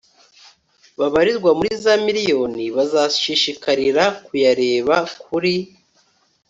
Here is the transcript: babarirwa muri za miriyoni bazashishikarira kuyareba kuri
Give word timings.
babarirwa 0.99 1.49
muri 1.57 1.71
za 1.83 1.93
miriyoni 2.05 2.63
bazashishikarira 2.75 4.03
kuyareba 4.25 4.95
kuri 5.23 5.53